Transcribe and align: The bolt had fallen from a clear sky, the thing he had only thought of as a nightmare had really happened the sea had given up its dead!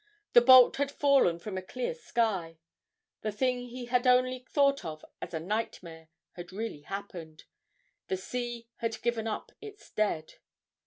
The 0.33 0.41
bolt 0.41 0.77
had 0.77 0.89
fallen 0.89 1.37
from 1.37 1.59
a 1.59 1.61
clear 1.61 1.93
sky, 1.93 2.57
the 3.21 3.31
thing 3.31 3.67
he 3.67 3.85
had 3.85 4.07
only 4.07 4.39
thought 4.39 4.83
of 4.83 5.05
as 5.21 5.31
a 5.31 5.39
nightmare 5.39 6.09
had 6.31 6.51
really 6.51 6.81
happened 6.81 7.43
the 8.07 8.17
sea 8.17 8.67
had 8.77 8.99
given 9.03 9.27
up 9.27 9.51
its 9.61 9.91
dead! 9.91 10.37